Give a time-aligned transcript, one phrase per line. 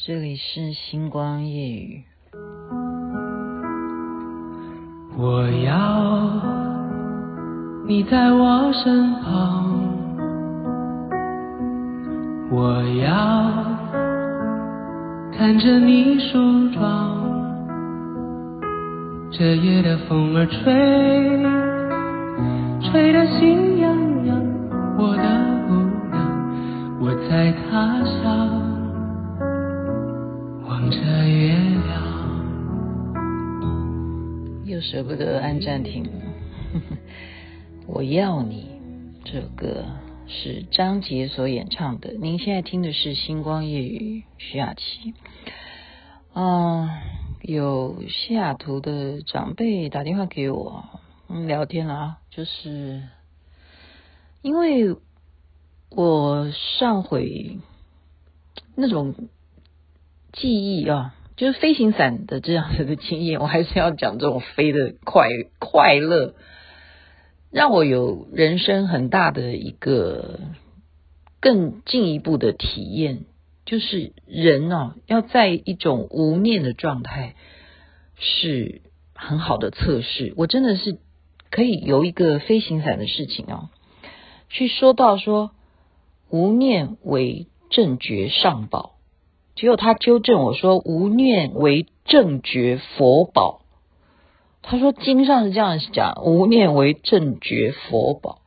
[0.00, 2.04] 这里是星光夜语。
[5.16, 6.40] 我要
[7.84, 9.76] 你在我身旁，
[12.48, 13.52] 我要
[15.36, 17.18] 看着你梳妆，
[19.32, 20.72] 这夜的风儿吹，
[22.88, 23.87] 吹得心痒，
[34.90, 36.08] 舍不得按暂停。
[37.86, 38.70] 我要你，
[39.22, 39.84] 这首歌
[40.26, 42.14] 是张杰所演唱的。
[42.14, 45.12] 您现在听的是《星光夜雨》，徐雅琪。
[46.32, 46.88] 嗯，
[47.42, 50.82] 有西雅图的长辈打电话给我，
[51.28, 53.02] 嗯，聊天了啊，就是
[54.40, 54.96] 因为
[55.90, 57.58] 我上回
[58.74, 59.14] 那种。
[60.30, 65.28] 记忆啊，就是飞行伞的这样子的经验，我还是要讲这种飞的快
[65.60, 66.34] 快乐，
[67.52, 70.40] 让我有人生很大的一个
[71.40, 73.20] 更进一步的体验，
[73.64, 77.36] 就是人啊要在一种无念的状态
[78.16, 78.82] 是
[79.14, 80.34] 很好的测试。
[80.36, 80.98] 我真的是
[81.52, 83.68] 可以由一个飞行伞的事情哦，
[84.48, 85.52] 去说到说
[86.30, 88.97] 无念为正觉上宝。
[89.58, 93.62] 只有他纠正我说：“无念为正觉佛宝。”
[94.62, 98.38] 他说经上是这样讲：“无念为正觉佛宝。”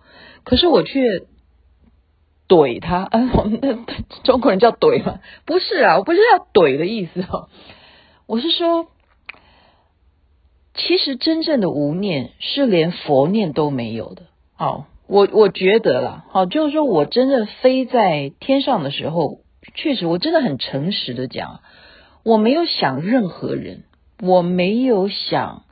[0.46, 1.02] 可是我却
[2.48, 3.10] 怼他。
[3.12, 3.30] 嗯，
[3.62, 3.74] 那
[4.24, 5.20] 中国人叫怼嘛？
[5.46, 7.50] 不是啊，我不是要怼的意思哦。
[8.26, 8.88] 我是说，
[10.74, 14.28] 其实真正的无念是连佛念都没有的。
[14.56, 19.40] 好，我我觉得啦，好，就是说我真正飞在天上的时候。
[19.76, 21.62] 确实，我真的很诚实的讲，
[22.24, 23.84] 我没有想任何人，
[24.20, 25.64] 我没有想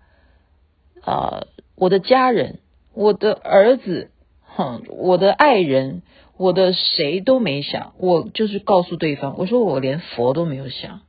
[1.02, 1.46] 啊、
[1.76, 2.60] 我的家人，
[2.94, 4.12] 我的儿子，
[4.44, 6.02] 哼，我的爱人，
[6.38, 11.02] 我的谁都没想，我就是告诉对方，我说我连佛都没有想，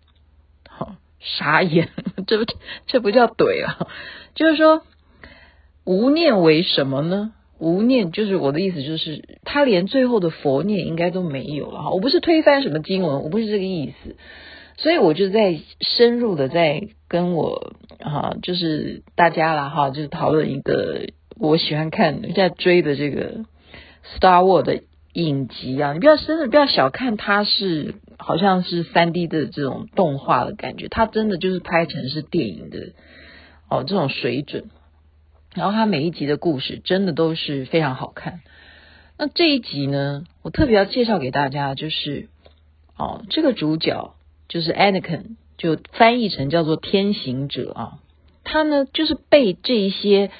[0.68, 1.88] 好，傻眼，
[2.26, 2.52] 这不
[2.86, 3.88] 这不叫怼啊，
[4.34, 4.82] 就是说
[5.84, 7.32] 无念为什么呢？
[7.60, 11.90] 无念就是我的意思，就是他连最后的佛念应该都没有了哈。
[11.90, 14.16] 我不是推翻什么经文，我不是这个意思，
[14.78, 23.44] 所以我就在深入的在跟我哈，就是大家啦哈，就是讨论一个我喜欢看现在追的这个
[24.16, 24.80] Star Wars 的
[25.12, 25.92] 影集啊。
[25.92, 32.78] 你不要真的不要小看它是好像是三 D 的这种动画的感觉，它真的就是拍成是电影的
[33.68, 34.70] 哦这种水准。
[35.54, 38.40] 然后他每一集的故事真的都是非常好看。
[39.18, 42.28] 那这一集呢，我特别要介绍给大家，就是
[42.96, 44.14] 哦，这个主角
[44.48, 47.98] 就是 Anakin，就翻译成叫做天行者啊。
[48.44, 50.30] 他呢，就是被这一些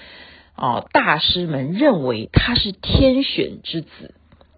[0.56, 4.15] 哦大师们认为他是天选之子。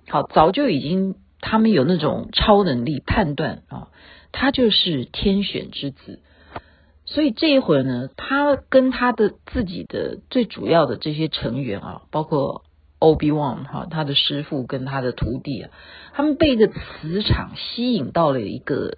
[0.09, 3.89] 好，早就已经他们有那种超能力判断啊，
[4.31, 6.21] 他就是天选之子。
[7.13, 12.65] 所以这一会儿呢，他跟他的自己的最主要的这些成员啊，包括
[13.01, 15.71] Obi-Wan 哈，他的师傅跟他的徒弟啊，
[16.15, 18.95] 他们被一个磁场吸引到了一个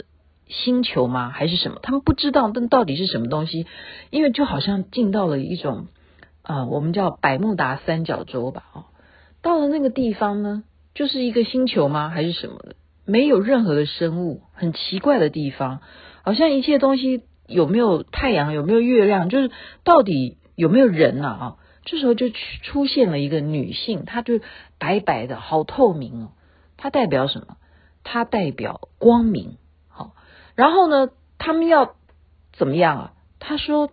[0.47, 1.31] 星球吗？
[1.31, 1.81] 还是什么？
[1.83, 3.67] 他们不知道，但到底是什么东西？
[4.11, 5.89] 因为就好像进到了一种
[6.43, 8.85] 啊、我们叫百慕达三角洲吧，哦，
[9.43, 10.63] 到了那个地方呢，
[10.95, 12.11] 就是一个星球吗？
[12.11, 12.77] 还是什么的？
[13.07, 15.81] 没有任何的生物，很奇怪的地方，
[16.23, 17.23] 好像一切东西。
[17.47, 18.53] 有没有太阳？
[18.53, 19.28] 有没有月亮？
[19.28, 19.50] 就是
[19.82, 21.28] 到底有没有人呐？
[21.28, 22.27] 啊，这时候就
[22.62, 24.41] 出现了一个女性，她就
[24.78, 26.33] 白白的，好透明哦。
[26.77, 27.56] 它代表什么？
[28.03, 29.56] 它代表光明。
[29.88, 30.15] 好，
[30.54, 31.94] 然后呢，他们要
[32.53, 33.12] 怎么样啊？
[33.47, 33.91] 他说：“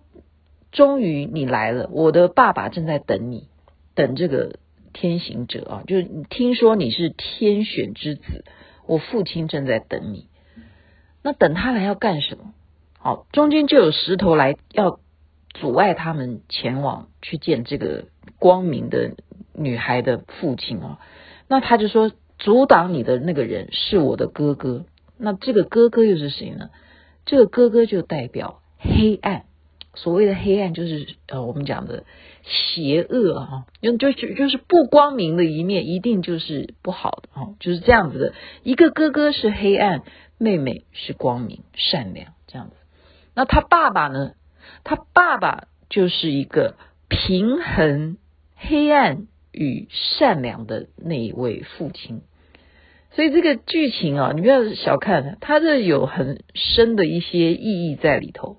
[0.72, 3.50] 终于你来了，我的爸爸正在等你，
[3.96, 4.60] 等这个
[4.94, 5.84] 天行者啊。
[5.86, 8.46] 就是听说你是天选之子，
[8.88, 10.28] 我父亲正在等你。
[11.22, 12.54] 那等他来要干什么？”
[13.04, 15.00] 好，中间就有石头来要
[15.56, 18.06] 阻碍他们前往去见这个
[18.38, 19.16] 光明的
[19.56, 21.00] 女孩的父亲啊。
[21.48, 24.86] 那他就说，阻挡你的那个人是我的哥哥。
[25.18, 26.70] 那这个哥哥又是谁呢？
[27.26, 29.46] 这个哥哥就代表黑暗。
[29.96, 32.04] 所谓的黑暗就是呃，我们讲的
[32.44, 38.34] 邪恶啊，就就就是不光明的一面，一定就是不好的啊，就是这样子的。
[38.62, 40.04] 一个哥哥是黑暗，
[40.38, 42.76] 妹妹是光明善良，这样子。
[43.34, 44.34] 那他爸爸呢？
[44.84, 46.76] 他爸爸就是一个
[47.10, 48.18] 平衡
[48.56, 52.22] 黑暗与善良的那一位父亲。
[53.14, 58.58] 所以这个剧情啊，你不要小看它，这有很深的一些意义在里头。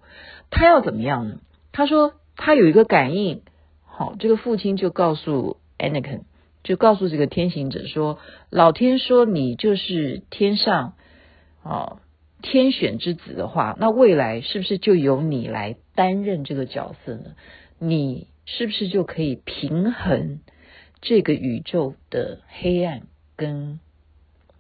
[0.50, 1.36] 他要怎么样呢？
[1.72, 3.40] 他说他有一个感应，
[3.86, 6.24] 好，这个父亲就告诉 Anakin，
[6.64, 8.18] 就告诉这个天行者说，
[8.50, 10.92] 老天说你就是天上
[11.62, 12.01] 啊
[12.42, 17.34] 天选之子的话，那未来是不是就由你来担任这个角色呢？
[17.78, 20.40] 你是不是就可以平衡
[21.00, 23.02] 这个宇宙的黑暗
[23.36, 23.80] 跟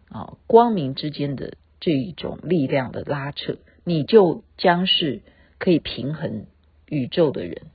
[0.08, 3.58] 啊光明之间的这一种力量的拉扯？
[3.84, 5.20] 你就将是。
[5.58, 6.46] 可以平衡
[6.88, 7.66] 宇宙的人，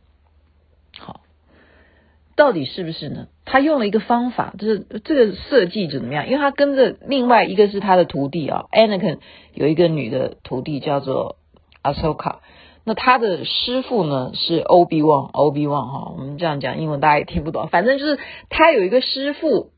[2.37, 3.27] 到底是不是呢？
[3.43, 6.27] 他用了一个方法，就是这个设计怎么样？
[6.27, 9.17] 因为他跟着另外一个是他的徒弟啊，Anakin
[9.53, 11.35] 有一个女的徒弟叫做
[11.83, 12.37] Ahsoka，
[12.85, 18.19] 那他的师傅呢是 Obi-Wan，Obi-Wan 哈，我们这样讲英文大家也听不懂，反正就是
[18.49, 19.71] 他有一个师傅，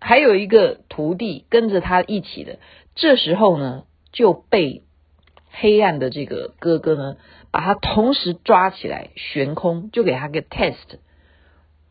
[0.00, 2.58] 还有一个徒弟跟着他一起的，
[2.94, 4.82] 这时候呢就被
[5.50, 7.16] 黑暗的这个哥哥呢。
[7.52, 11.00] 把他同时抓起来悬空，就给他个 test，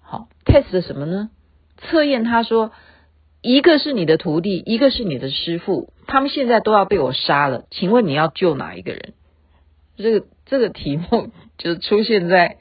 [0.10, 1.30] 好，test 什么呢？
[1.78, 2.72] 测验他说，
[3.44, 9.14] 一个是你的徒弟，一个是你的师父，他们现在都要被我杀了，请问你要救哪一个人？
[9.98, 11.30] 这个这个题目
[11.60, 12.58] 就出现在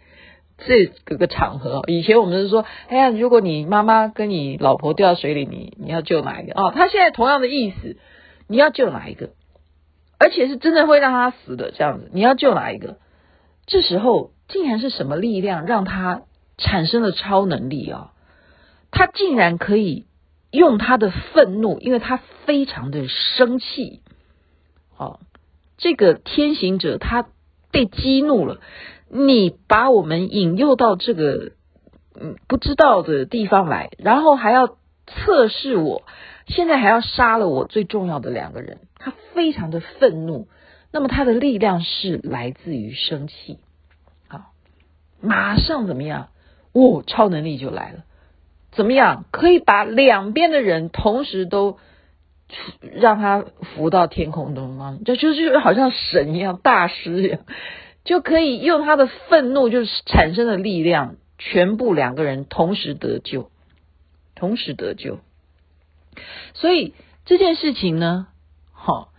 [0.59, 1.85] 这个个场合。
[1.87, 6.53] 以前我们是说，哎呀，如果你妈妈跟你老婆掉水里，你你要救哪一个？
[6.53, 7.97] 哦，他现在同样的意思，
[8.47, 9.31] 你要救哪一个？
[10.19, 12.99] 而且是真的会让他死的这样子，你要救哪一个？
[13.65, 16.25] 这时候竟然是什么力量让他
[16.59, 18.13] 产生了超能力啊？
[18.91, 20.07] 他竟然可以
[20.51, 24.03] 用他的愤怒，因为他非常的生气。
[24.97, 25.21] 哦，
[25.77, 27.27] 这个天行者他
[27.71, 28.61] 被激怒了，
[29.09, 31.53] 你把我们引诱到这个
[32.19, 36.03] 嗯不知道的地方来，然后还要测试我，
[36.47, 38.79] 现在还要杀了我最重要的两个人。
[38.97, 40.49] 他非常的愤怒，
[40.91, 43.59] 那么他的力量是来自于生气，
[44.27, 44.53] 好，
[45.21, 46.31] 马上怎么样？
[46.79, 48.05] 哦，超能力就来了，
[48.71, 49.25] 怎么样？
[49.31, 51.79] 可以把两边的人同时都
[52.95, 54.99] 让他浮到天空中吗？
[55.05, 57.41] 就就是好像神一样，大师一样，
[58.05, 63.51] 就可以用他的愤怒就是产生的力量，全部两个人同时得救，
[64.35, 65.19] 同时得救。
[66.55, 66.95] 所以
[67.25, 68.29] 这件事情呢？
[68.73, 69.11] 好，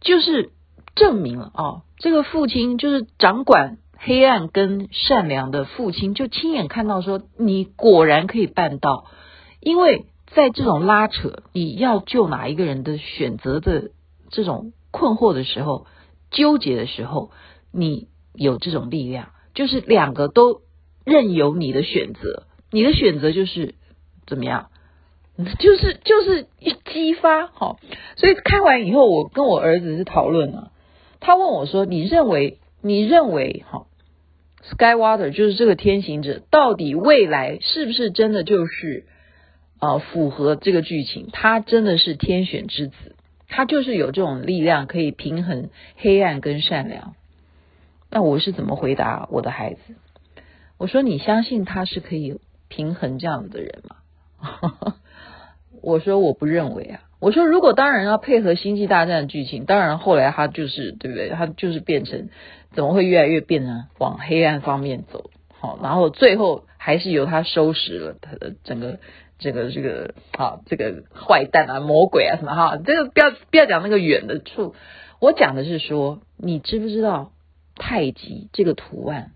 [0.00, 0.50] 就是
[0.94, 9.06] 证明了啊，这个父亲就是掌管黑暗跟善良的父亲，就亲眼看到说，你果然可以办到，
[9.60, 13.92] 因为在这种拉扯，你要救哪一个人的选择的
[14.28, 15.86] 这种困惑的时候，
[16.30, 17.30] 纠结的时候，
[17.72, 20.60] 你有这种力量，就是两个都
[21.06, 23.74] 任由你的选择，你的选择就是
[24.26, 24.68] 怎么样？
[25.58, 27.78] 就是就是一激发好，
[28.16, 30.70] 所以看完以后，我跟我儿子是讨论了。
[31.20, 33.86] 他问我说：“你认为你认为哈
[34.70, 39.04] Skywater 就是这个天行者，到底未来是不是真的就是
[39.78, 41.28] 啊符合这个剧情？
[41.32, 42.94] 他真的是天选之子，
[43.48, 47.14] 他就是有这种力量可以平衡黑暗跟善良。”
[48.10, 49.80] 那我是怎么回答我的孩子？
[50.78, 52.38] 我说：“你相信他是可以
[52.68, 53.96] 平衡这样子的人吗？”
[55.82, 61.28] 我说我不认为啊，我说如果当然要配合星际大战的剧情，当然后来他就是对不对？
[61.28, 62.28] 他就是变成
[62.74, 65.30] 怎么会越来越变成往黑暗方面走？
[65.58, 68.98] 好，然后最后还是由他收拾了他的整个
[69.38, 74.74] 这个这个啊这个坏蛋啊魔鬼啊什么哈，这个不要不要讲那个远的处，
[75.20, 77.32] 我讲的是说，你知不知道
[77.76, 79.32] 太极这个图案？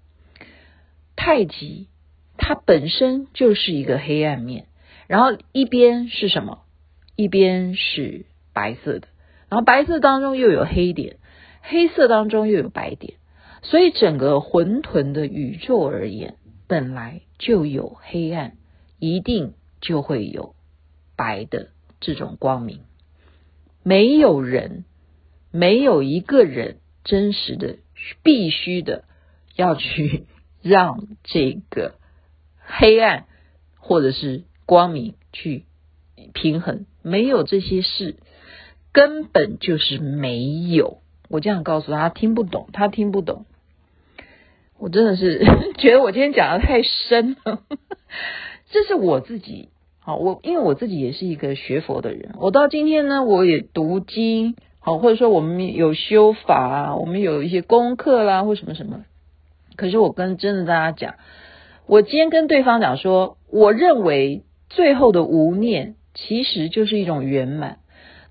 [1.16, 1.88] 太极
[2.37, 4.66] 它本身就是一个黑暗面。
[5.09, 6.59] 然后一边是什么？
[7.16, 9.09] 一边是白色的，
[9.49, 11.16] 然后白色当中又有黑点，
[11.62, 13.14] 黑色当中又有白点，
[13.62, 16.37] 所以整个混沌的宇宙而言，
[16.67, 18.57] 本来就有黑暗，
[18.99, 20.55] 一定就会有
[21.17, 21.69] 白的
[22.00, 22.81] 这种光明。
[23.83, 24.85] 没有人，
[25.50, 27.79] 没有一个人真实的
[28.23, 29.05] 必须的
[29.55, 30.27] 要去
[30.62, 31.95] 让这个
[32.59, 33.27] 黑暗
[33.79, 34.45] 或者是。
[34.69, 35.65] 光明去
[36.35, 38.17] 平衡，没有这些事，
[38.93, 41.00] 根本就是没有。
[41.28, 43.44] 我这样告诉他，他听不懂，他听不懂。
[44.78, 45.44] 我真的是
[45.78, 47.62] 觉得我今天讲的太深了。
[48.70, 49.68] 这是我自己，
[50.00, 59.04] 好，我因为我自己也是一个学佛的人，我到今天呢，我也读经，好，或者说我们有修法啊，我们有一些功课啦，或什么什么。
[59.76, 61.14] 可是我跟真的大家讲，
[61.87, 64.42] 我今天跟对方讲说，我认为。
[64.70, 67.78] 最后的无念其实就是一种圆满。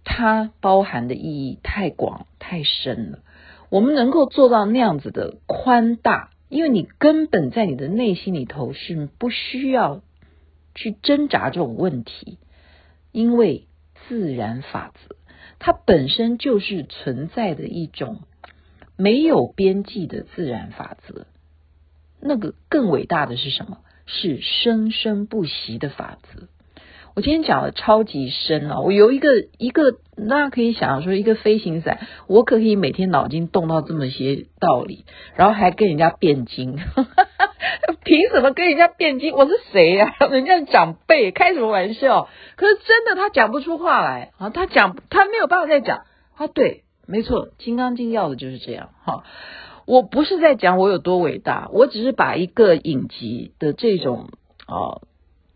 [0.09, 3.19] 它包含的意义太广太深了。
[3.69, 10.01] 我们能够做到那样子的宽大，因为你根本在你的内心里头是不需要
[10.73, 12.39] 去挣扎这种问题，
[13.11, 13.67] 因为
[14.07, 15.17] 自然法则
[15.59, 18.21] 它本身就是存在的一种
[18.95, 21.27] 没有边际的自然法则。
[22.21, 23.79] 那个更伟大的是什么？
[24.05, 26.47] 是生生不息的法则。
[27.17, 28.83] 我今天讲的超级深哦！
[28.83, 29.93] 我有一个一个，
[30.29, 31.97] 大家可以想象说，一个飞行伞，
[32.27, 35.03] 我可以每天脑筋动到这么些道理，
[35.36, 36.77] 然后还跟人家辩经，
[38.05, 39.33] 凭什么跟人家辩经？
[39.33, 42.29] 我是谁呀、人家长辈，开什么玩笑？
[42.55, 44.51] 可是真的，他讲不出话来啊！
[44.51, 46.03] 他讲，他没有办法再讲。
[46.36, 48.91] 啊，对，没错，《金刚经》要的就是这样。
[49.03, 49.24] 哈，
[49.88, 54.29] 我不是在讲我有多伟大，我只是把一个影集的这种
[54.67, 55.01] 啊，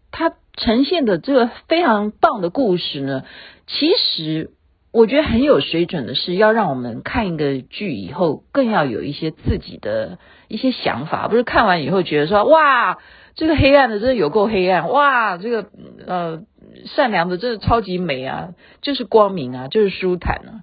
[0.10, 0.34] 他。
[0.62, 3.24] 呈现的这个非常棒的故事呢，
[3.66, 4.52] 其实
[4.94, 13.00] 我觉得很有水准的是，要让我们看一个剧以后，更要有一些自己的一些想法，不是看完以后觉得说哇，
[13.36, 15.66] 这个黑暗的真的有够黑暗，哇，这个
[16.06, 16.44] 呃
[16.86, 18.50] 善良的真的超级美啊，
[18.82, 20.62] 就是光明啊，就是舒坦啊，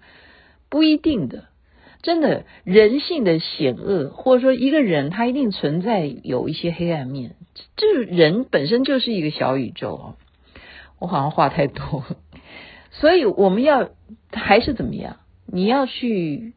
[0.71, 1.45] 不一定的。
[2.00, 7.35] 真的，人性的险恶，或者说一个人他一定存在有一些黑暗面，
[7.76, 10.14] 这人本身就是一个小宇宙哦。
[11.00, 12.05] 我好像话太多，
[12.93, 13.90] 所以我们要
[14.33, 15.17] 还是怎么样？
[15.45, 16.55] 你要去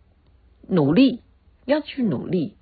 [0.68, 1.22] 努力，
[1.66, 2.56] 要去努力，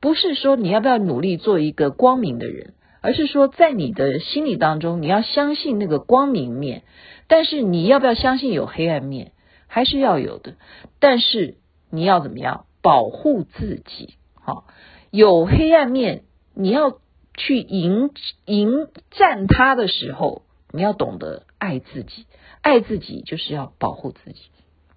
[0.00, 6.82] 不是说你要不要努力做一个光明的人，而是说在你的心理当中，你要相信那个光明面，
[7.28, 9.32] 但是你要不要相信有黑暗面，
[9.66, 10.56] 还是要有的，
[11.00, 11.54] 但是。
[11.90, 14.14] 你要怎么样保护自己？
[14.34, 14.66] 好，
[15.10, 16.24] 有黑暗面，
[16.54, 16.98] 你要
[17.36, 18.10] 去迎
[18.44, 22.26] 迎战它的时候，你要懂得爱自己。
[22.62, 24.40] 爱自己就是要保护自己。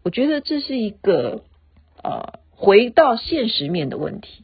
[0.03, 1.43] 我觉得这是一个
[2.03, 4.43] 呃回到现实面的问题。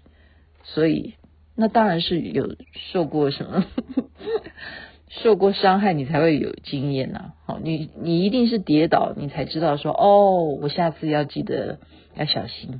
[0.63, 1.15] 所以
[1.55, 2.55] 那当然是有
[2.91, 3.65] 受过什么
[5.21, 7.33] 受过伤害，你才会有经验呐。
[7.45, 11.79] 好，你你一定是跌倒，你才知道说哦，我下次要记得。
[12.17, 12.79] 要小心，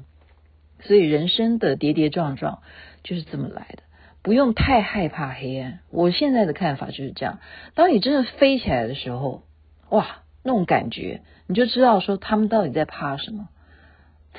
[0.80, 2.60] 所以人生的跌跌撞撞
[3.04, 3.84] 就是这么来的，
[4.22, 5.80] 不用太害怕黑暗。
[5.92, 7.39] 我现在的看法就是这样：
[7.74, 9.44] 当你真的飞起来的时候，
[9.89, 13.50] 哇，那种感觉，你就知道说他们到底在怕什么。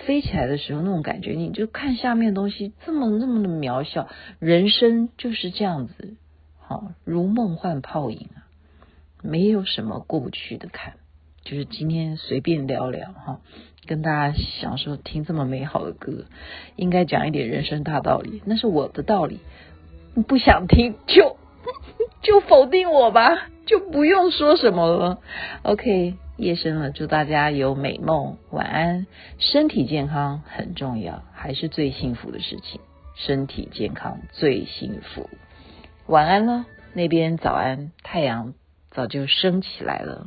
[0.07, 6.17] 飞起来的时候那种感觉，你就看下面的东西这么那么的渺小，人生就是这样子，
[6.68, 8.42] 好，如梦幻泡影啊，
[9.23, 10.94] 没有什么过不去的坎。
[11.44, 13.40] 就是今天随便聊聊哈，
[13.87, 16.25] 跟大家想说听这么美好的歌，
[16.75, 19.38] 应该讲一点人生大道理，那是我的道理。
[20.26, 21.37] 不想听就
[22.20, 25.20] 就否定我吧，就不用说什么了。
[25.62, 29.06] OK，夜深了，祝大家有美梦，晚安。
[29.38, 32.80] 身体健康很重要，还是最幸福的事情。
[33.14, 35.30] 身体健康最幸福，
[36.06, 36.66] 晚安了。
[36.92, 38.54] 那边早安，太阳
[38.90, 40.26] 早就升起来了。